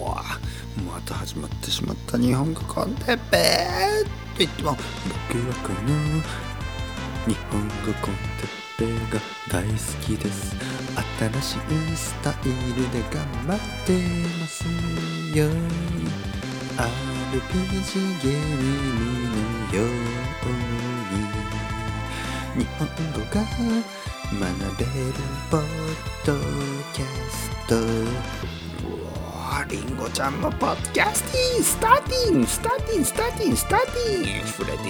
[0.00, 0.14] お
[0.82, 3.66] また始まってしまった日本語コンテッペ
[4.34, 5.88] と言っても僕はこの
[7.26, 9.74] 日本語コンテッペが大好
[10.06, 10.56] きです
[11.18, 12.34] 新しいスタイ
[12.76, 13.92] ルで頑張って
[14.40, 14.64] ます
[15.36, 15.48] よ
[16.78, 19.27] RPG ゲーム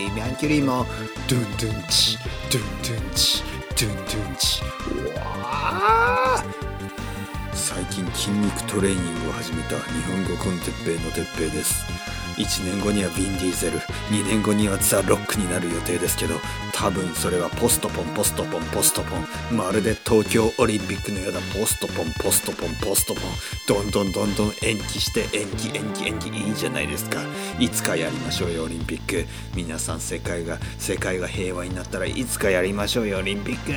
[0.01, 0.85] ィ・ミャンキュリーも
[1.29, 2.19] ドゥンドゥンチ
[2.51, 4.63] ドゥンドゥンチドゥンドゥンチ
[7.99, 11.85] 近筋肉トレーニングを始めた日本語コンテッペイのてっぺいです。
[12.37, 13.79] 1年後にはヴィン・ディーゼル。
[14.11, 16.37] 2年後にはザ・ロックになる予定ですけど
[16.73, 19.57] 多分それはポストポンポストポンポストポン。
[19.57, 23.25] まるで東京オリンピックのようなポストポンポストポンポストポン。
[23.67, 26.29] どんどんどんどん延期して延期延期延期。
[26.29, 27.21] いいじゃないですか。
[27.59, 29.27] いつかやりましょうよオリンピック。
[29.57, 33.73] 皆さん世界が世界が平和になったらいつかやりましょうよオリンピック。
[33.73, 33.75] お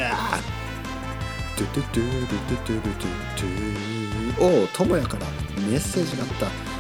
[4.39, 5.25] お友也から
[5.61, 6.71] メッセージがあった。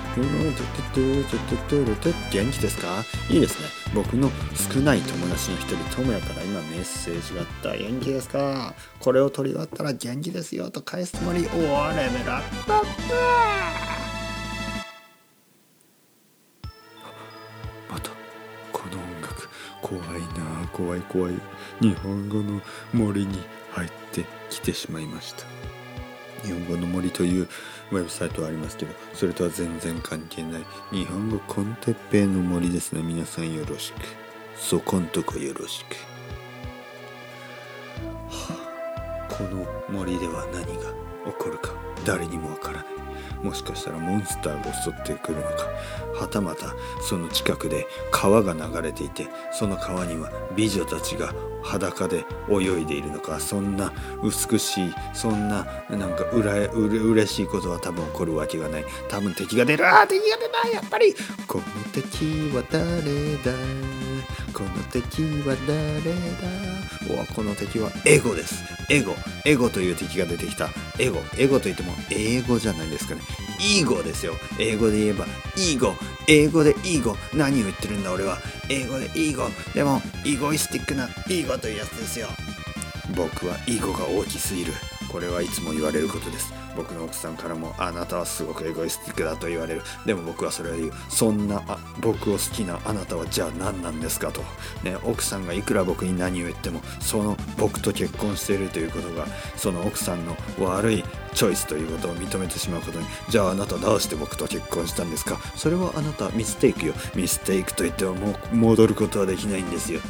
[2.31, 2.87] 元気ですか
[3.29, 12.71] いいですね僕の少ない友達の一人智也から今メッセージがあった元気ですかこれを取り終わったら元気ですよと返すつもりおおレベルアップ
[17.89, 18.11] また
[18.73, 19.47] この音楽
[19.81, 21.33] 怖いな怖い怖い
[21.79, 22.61] 日本語の
[22.93, 23.39] 森に
[23.71, 25.60] 入ってきてしまいました
[26.43, 27.47] 日本語の森という
[27.91, 30.65] ウェブサイトはありますけどそれとは全然関係ない。
[30.91, 33.01] 日本語コンテッペイの森ですね。
[33.01, 33.99] 皆さんよろしく。
[34.57, 35.95] そこんとこよろしく、
[38.29, 40.93] はあ、この森では何が
[41.31, 41.73] 起こるか。
[42.05, 43.00] 誰にもわからない。
[43.43, 45.69] もしかしたらモンスターが襲ってくるのか。
[46.15, 51.33] はたまたその近くで川が流れていてその川には美女たちが
[51.63, 53.39] 裸で泳いでいるのか。
[53.39, 53.91] そんな
[54.23, 58.85] 美しいそんななんかうらうれ嬉しいことは多分起こるわけがない。
[59.09, 59.87] 多分敵が出る。
[59.87, 61.15] あ敵が出たやっぱり。
[61.47, 63.51] この敵は誰だ？
[64.53, 66.03] この敵は誰
[67.15, 67.21] だ？
[67.21, 68.63] おこの敵はエゴです。
[68.89, 69.15] エゴ。
[69.45, 70.69] エゴという敵が出てきた。
[70.99, 71.19] エゴ。
[71.37, 73.21] エゴといっても英語じゃないですかね。
[73.59, 74.33] ego ですよ。
[74.59, 75.93] 英語で言えば ego。
[76.27, 77.15] 英語で ego。
[77.33, 78.37] 何を言ってるんだ俺は。
[78.69, 79.49] 英語で ego。
[79.73, 82.27] でも egoistic な ego というやつですよ。
[83.15, 84.73] 僕は ego が大きすぎる。
[85.11, 86.53] これはいつも言われることです。
[86.75, 89.81] 僕の奥さんからもあなたはすごくエゴイスティックだと言われる。
[90.05, 90.93] でも僕はそれを言う。
[91.09, 91.61] そんな
[91.99, 94.41] 僕を好きなあなたはじゃあ何なんですかと、
[94.83, 105.39] ね、奥さんがいくら僕に何を言ってもその僕と結婚しているということがその奥さんの悪いチョイスということを認めてしまうことにじゃああなたどうして僕と結婚したんですか。
[105.55, 106.93] それはあなたミステイクよ。
[107.15, 110.01] ミステイクと言ってももう戻ることはできないんですよ。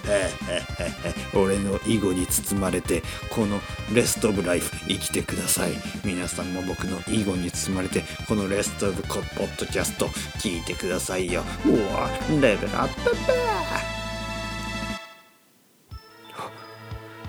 [1.34, 3.60] 俺の囲碁に包まれてこの
[3.94, 5.72] レストオブライフ生きてください。
[6.04, 10.08] 皆さんも僕の囲碁に包まれてこのレストオブコポッドキャスト
[10.40, 11.44] 聞いてくださいよ。
[11.66, 13.16] うわレベルアップ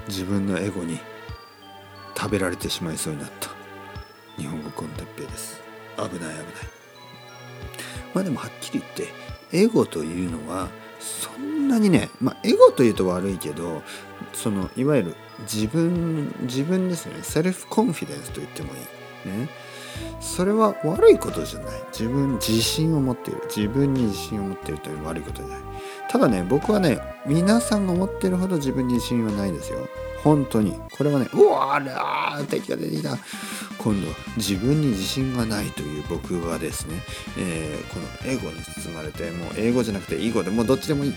[0.08, 0.98] 自分のエゴに
[2.16, 3.50] 食べられてしまいそうになった。
[4.36, 5.60] 日本語コンテッペです。
[5.96, 6.36] 危ない危ない。
[8.14, 9.08] まあでもはっきり言って
[9.56, 10.68] エゴというのは
[11.00, 13.82] そんなにねまあエゴというと悪いけど
[14.32, 17.22] そのいわゆる自分自分ですね。
[17.22, 19.01] セルフコンフィデンスと言ってもいい。
[19.24, 19.48] ね。
[20.20, 21.82] それは悪いことじゃない。
[21.92, 23.42] 自分自信を持っている。
[23.54, 25.58] 自分に自信を持っているという悪いことじゃない。
[26.08, 29.88] ただね僕はね皆さんが思ってるほど自分に自信はないですよ。
[30.22, 30.78] 本当に。
[30.96, 33.18] これはねうわあら敵が出てきた。
[33.78, 37.00] 今度自分に自信がないという僕はですね、
[37.36, 41.14] えー、このエゴに包まれてもう英語じゃなくて囲碁でもうどっちでもいい。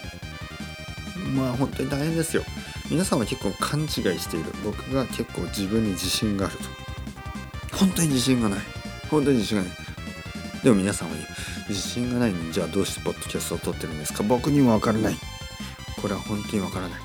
[1.35, 2.43] まあ本当に大変ですよ。
[2.89, 3.87] 皆さんは結構勘違い
[4.19, 4.51] している。
[4.63, 6.84] 僕が結構自分に自信があると。
[7.75, 8.59] 本当に自信がない。
[9.09, 9.73] 本当に自信がない。
[10.63, 11.27] でも皆さんは言う。
[11.69, 14.23] 自信がないのにじゃあどうしてポッドキャストを撮ってるんですか？
[14.23, 15.15] 僕には分からない。
[16.01, 16.99] これは本当に分からない。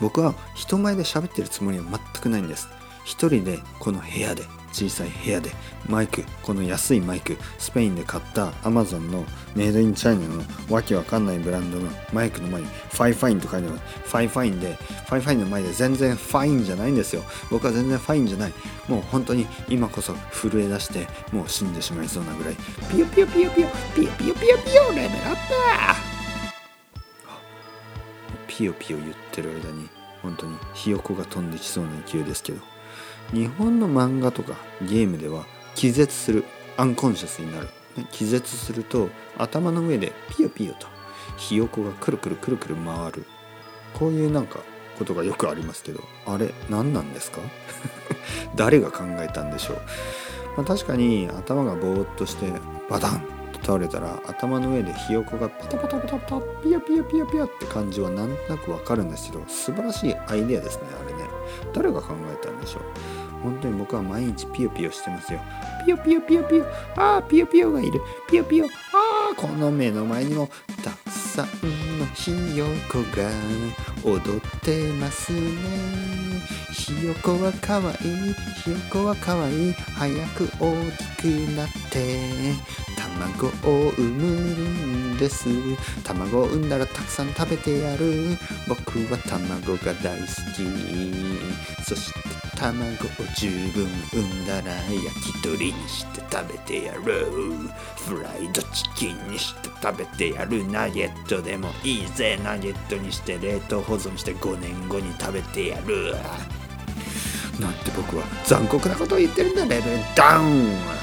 [0.00, 2.68] 僕は人前で喋ってるつもりは全くないんです。
[3.04, 4.44] 一人でこの部屋で。
[4.72, 5.50] 小さい部屋で
[5.88, 17.22] マイクこの安いマイクスペインで買った Amazon の made in China のわけわかんないブランドのマイクの前に Fifine と書いてますファイファインでファイファインの前で全然 fine じゃないんですよ。
[17.50, 18.52] 僕は全然 fine じゃない。
[18.88, 22.56] もう本当に今こそ震え出してもう死んでしまいそうなぐらい。
[22.90, 26.10] ピヨピヨピヨピヨピヨピヨピヨピヨレベルアップ
[28.46, 29.88] ピヨピヨ言ってる間に
[30.22, 32.60] 本当にひよこが飛んできそうな勢いですけど
[33.32, 35.44] 日本の漫画とかゲームでは
[35.74, 36.44] 気絶する
[36.76, 37.68] unconscious になる。
[37.96, 39.08] ね、気絶すると
[39.38, 40.86] 頭の上でピヨピヨと
[41.36, 43.24] ひよこがくるくるくるくる回る。
[43.94, 44.60] こういうなんか
[44.98, 47.40] ことがよくありますけどあれ何なんですか？
[48.54, 49.76] 誰が考えたんでしょう、
[50.56, 52.52] まあ、確かに頭がぼーっとして
[52.88, 53.20] バタン
[53.52, 61.19] と倒れたら頭の上でひよこがパタパタパタパタピヨピヨピヨピヨって感じはなんとなくわかるんですけど素晴らしいアイデアですねあれね。
[61.72, 62.82] 誰が考えたんでしょう？
[63.42, 65.40] 本当に僕は毎日ピヨピヨしてますよ。
[65.86, 66.66] ピヨピヨピヨピヨ。
[66.96, 68.00] ああピヨピヨがいる。
[68.28, 68.66] ピヨピヨ。
[68.66, 68.68] あ
[69.32, 70.50] あこの目の前にも
[70.84, 71.46] たくさん
[71.98, 73.30] のひよこが
[74.04, 75.40] 踊ってますね。
[76.72, 78.30] ひよこはかわい。
[78.30, 79.72] いひよこはかわいい。
[79.72, 80.74] 早く大
[81.16, 81.24] きく
[81.56, 82.52] なって。
[83.18, 84.24] 卵を産む
[85.14, 85.48] んです。
[86.04, 88.36] 卵を産んだらたくさん食べてやる。
[88.68, 90.26] 僕は卵が大好
[90.56, 91.84] き。
[91.84, 92.20] そして
[92.56, 92.86] 卵を
[93.36, 97.26] 十分産んだら焼き鳥にして食べてやる。
[98.06, 100.66] フライドチキンにして食べてやる。
[100.68, 102.38] ナゲットでもいいぜ。
[102.42, 106.14] ナゲットにして冷凍保存して5年後に食べてやる。
[107.58, 109.62] なんて僕は残酷なことを言ってるんだ。
[109.62, 110.99] レベルダウン。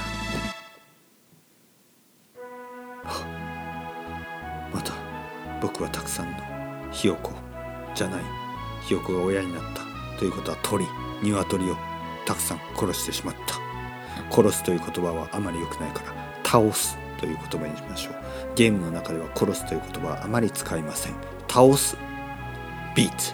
[6.97, 7.31] ひよこ。
[7.93, 8.23] じゃない。
[8.81, 10.17] ひよこが親になった。
[10.17, 10.83] ということは鳥。
[11.21, 11.77] 鶏を
[12.25, 14.35] たくさん殺してしまった。
[14.35, 16.13] 殺すという言葉はあまり良くないから。
[16.43, 16.97] 倒す。
[17.19, 18.15] という言葉にしましょう。
[18.55, 21.13] ゲームの中では殺すという言葉はあまり使いません。
[21.47, 21.95] 倒す。
[22.95, 23.33] ビーツ、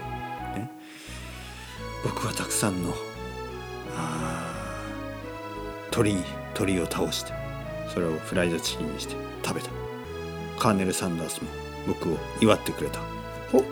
[0.58, 0.70] ね、
[2.04, 2.94] 僕はたくさんの
[5.90, 6.24] 鳥に
[6.54, 7.32] 鳥を倒して
[7.94, 9.70] それをフライドチキンにして食べた。
[10.60, 11.48] カーネル・サンダースも
[11.88, 13.13] 僕を祝ってくれた。
[13.54, 13.66] ほほ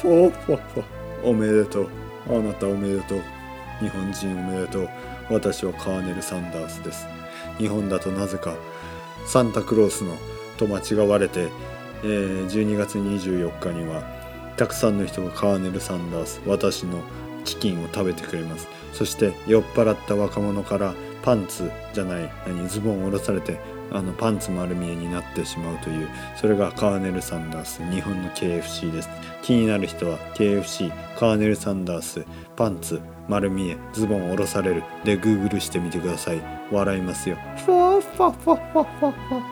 [0.00, 0.84] ほほほっほ
[1.24, 1.88] おめでとう。
[2.28, 3.20] あなたおめでとう。
[3.80, 4.88] 日本人おめでとう。
[5.28, 7.08] 私はカーネル・サンダースです。
[7.58, 8.54] 日本だとなぜか
[9.26, 10.14] サンタクロースの
[10.56, 11.48] と間違われて、
[12.04, 14.02] えー、12月24日には
[14.56, 17.00] たくさんの人がカーネル・サンダース私の
[17.44, 18.68] チキンを食べてくれます。
[18.92, 23.58] そして酔っ払った若者からパンツじゃない何ズボンを下ろされて
[23.92, 29.08] あのパンツ丸見えになってしまうというそれがカーネル・サンダース日本の KFC です。
[29.42, 32.24] 気になる人は KFC カーネル・サンダース
[32.56, 34.82] パンツ丸見えズボン下ろされる。
[35.04, 36.40] で Google してみてください。
[36.70, 37.36] 笑いますよ。
[37.64, 39.42] ファファファファファファ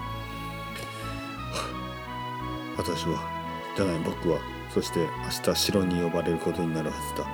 [2.77, 3.23] 私は
[3.77, 4.39] じゃない僕は
[4.73, 7.29] そして明日城に呼ばれることになるはずだ。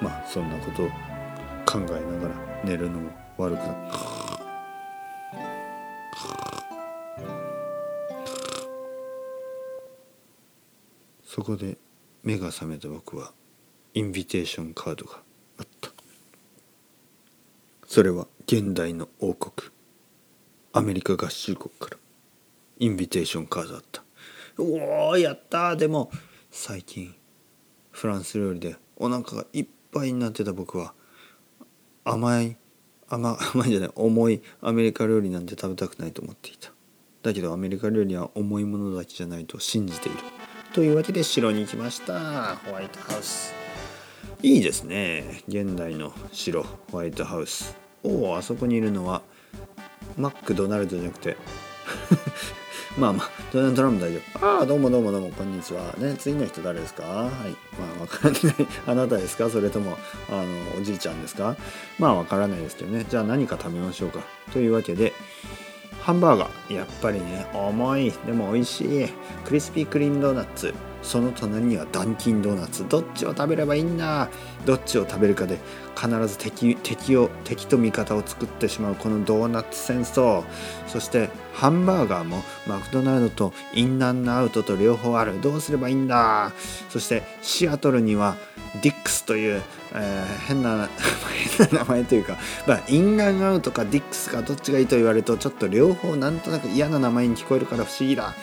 [0.00, 0.86] まあそんなことを
[1.66, 2.34] 考えながら
[2.64, 4.25] 寝るのも悪くなそ
[11.46, 11.78] こで
[12.24, 13.32] 目が覚めた僕は
[13.94, 15.22] インビテーションカードが
[15.58, 15.90] あった。
[17.86, 19.70] それは現代の王国
[20.72, 21.98] アメリカ合衆国から
[22.80, 24.02] インビテーションカードだった。
[24.58, 26.10] おおやったでも
[26.50, 27.14] 最近
[27.92, 30.94] フランス料理でお腹がいっぱいになってた僕は
[32.02, 32.56] 甘い
[33.08, 36.72] 甘 甘いじゃない重いアメリカ料理なんて食べたくないと思っていた。
[37.22, 40.18] だけどアメリカ料理は重いものだけじゃないと信じている。
[40.76, 43.54] というわけで城に来ましたホワイトハウス
[44.42, 46.62] いいですね現代の城
[46.92, 47.74] ホワイトハウス
[48.04, 49.22] おおあそこにいるのは
[50.18, 51.38] マックドナルドじゃなくて
[52.98, 54.46] まあまあ、ドナルド・トランプ大丈夫。
[54.46, 55.94] ああ、どうもどうもどうも、こんにちは。
[55.98, 57.02] ね、次の人誰ですか？
[57.02, 57.28] はい。
[57.28, 57.36] ま
[57.98, 58.42] あ、わからない。
[58.86, 59.50] あなたですか？
[59.50, 59.98] それとも、
[60.30, 60.46] あの、
[60.80, 61.56] おじいちゃんですか？
[61.98, 63.04] まあ、わからないですけどね。
[63.06, 64.20] じゃあ何か食べましょうか。
[64.50, 65.12] というわけで、
[66.06, 66.74] ハンバーガー。
[66.76, 68.12] やっぱりね、重い。
[68.24, 69.08] でも美味しい。
[69.44, 70.72] クリスピークリームドーナツ。
[71.06, 72.86] その隣にはダンキンドーナツ。
[72.88, 74.28] どっちを食べればいいんだ？
[74.66, 75.58] どっちを食べるかで
[75.94, 80.42] 必ず敵敵を敵と味方を作ってしまうこのドーナツ戦争。
[80.88, 85.40] そしてハンバーガーもマクドナルドと In-N-Out と両方ある。
[85.40, 86.50] どうすればいいんだ？
[86.90, 88.36] そしてシアトルには
[88.82, 89.62] Dick's という、
[89.94, 90.88] えー、変な
[91.56, 92.36] 変な名前というか、
[92.66, 98.34] まあ、 In-N-Out か Dick's かどっちがいいと言われるとちょっと両方なんとなく嫌な名前に聞こえるから不思議だ。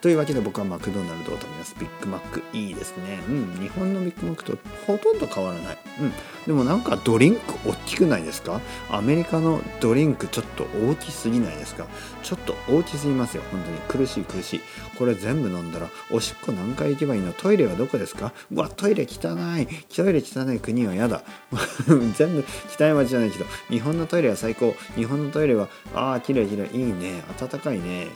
[0.00, 1.76] というわけで僕はマクドナルドを食べます。
[1.78, 3.20] ビッグマックいいですね。
[3.28, 5.78] うん、日本のビッグマックとほとんど変わらない。
[6.00, 6.12] うん、
[6.46, 8.62] でもなんかドリンク大きくないですか？
[8.90, 11.86] アメリカのドリンクちょっと大きすぎないですか？
[12.22, 13.42] ちょっと大きすぎますよ。
[13.50, 14.60] 本当に苦しい苦しい。
[14.98, 17.34] これ全部飲んだらおしっこ何回行けばいいの？
[17.34, 18.32] トイレはどこですか？
[18.50, 19.66] うわ、トイレ汚い。
[19.94, 21.22] トイレ汚い国は嫌だ。
[22.16, 22.44] 全部
[22.78, 24.74] 汚い街じゃないけど、日本のトイレは最高。
[24.96, 27.22] 日本のトイレは、ああ、綺麗綺麗いいね。
[27.38, 27.82] 暖かいね。
[27.84, 28.10] うん、うん、うん。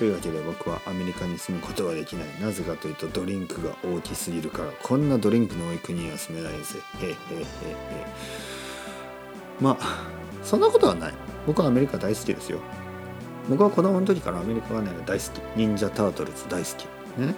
[0.00, 2.40] というわけで僕はアメリカに住むことはできない。
[2.40, 4.72] なぜかというとドリンクが大きすぎるから。
[4.82, 6.78] こんなドリンクの多い国には住めないぜ。
[7.02, 7.16] へへへへ。
[9.60, 10.08] まあ
[10.42, 11.14] そんなことはない。
[11.46, 12.60] 僕はアメリカ大好きですよ。
[13.46, 15.38] 僕は子供の時からアメリカがね大好き。
[15.54, 16.84] 忍者タートルズ大好き。
[17.20, 17.34] ね。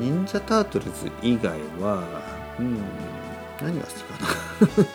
[0.00, 2.02] 忍者タートルズ以外は
[2.58, 2.78] うん
[3.60, 4.86] 何が好きかな。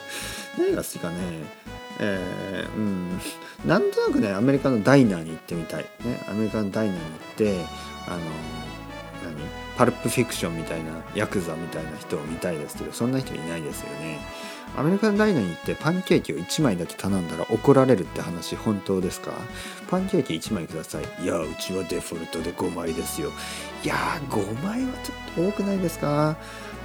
[0.65, 1.58] 何が好きかね。
[1.99, 3.19] えー、うん。
[3.65, 5.83] なんとなくねアメリカのダイナーに行ってみたい。
[6.05, 7.65] ねアメリカのダイナーに行って
[8.07, 8.29] あの何？
[9.77, 14.19] パルプフィクションみたいなヤクザみたいな人を見たいですけどそんな人いないですよね。
[14.77, 19.31] アメリカのダイナーに行ってパンケーキを1枚だけ頼んだら怒られるって話本当ですか？
[19.89, 21.23] パンケーキ1枚ください。
[21.23, 23.31] いやうちはデフォルトで5枚ですよ。
[23.83, 26.37] いやー5枚はちょっと多くないですか？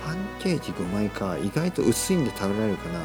[0.05, 3.01] パンケーキ5枚か意外と薄いんで食べられるかな？
[3.01, 3.03] う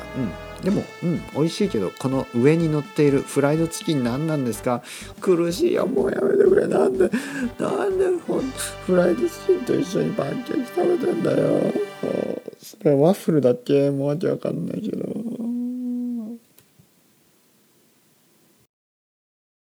[0.60, 0.64] ん。
[0.64, 1.22] でもうん。
[1.34, 4.84] 美味しいけどこの上に乗っているフライドチキン何なんですか？
[5.22, 6.68] 苦しいよもうやめてくれ。
[6.68, 7.10] なんで
[7.58, 8.06] なんで
[8.86, 11.74] フライドチキンと一緒にパンケーキ食べてんだよ。
[12.62, 13.90] それワッフルだっけ？
[13.92, 15.08] もうわけわかんないけど。